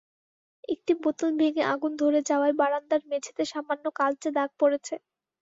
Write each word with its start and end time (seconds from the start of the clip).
একটি 0.69 0.91
বোতল 1.03 1.29
ভেঙে 1.39 1.63
আগুন 1.73 1.91
ধরে 2.01 2.19
যাওয়ায় 2.29 2.55
বারান্দার 2.59 3.01
মেঝেতে 3.09 3.43
সামান্য 3.51 3.85
কালচে 3.99 4.29
দাগ 4.37 4.49
পড়েছে। 4.59 4.95